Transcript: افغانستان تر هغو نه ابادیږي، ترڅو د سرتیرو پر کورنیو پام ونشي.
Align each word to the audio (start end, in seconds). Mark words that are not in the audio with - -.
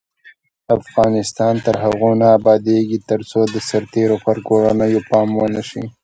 افغانستان 0.77 1.53
تر 1.65 1.75
هغو 1.83 2.11
نه 2.21 2.27
ابادیږي، 2.37 2.99
ترڅو 3.09 3.39
د 3.53 3.55
سرتیرو 3.69 4.17
پر 4.25 4.37
کورنیو 4.47 5.01
پام 5.09 5.29
ونشي. 5.37 5.83